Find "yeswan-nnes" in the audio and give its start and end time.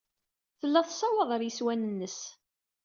1.43-2.19